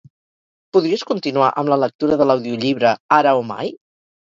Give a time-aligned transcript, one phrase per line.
[0.77, 3.75] Podries continuar amb la lectura de l'audiollibre "Ara o mai"?